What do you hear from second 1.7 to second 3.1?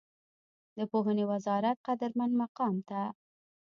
قدرمن مقام ته